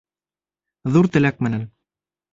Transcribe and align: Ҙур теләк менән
Ҙур 0.95 1.09
теләк 1.17 1.41
менән 1.49 1.69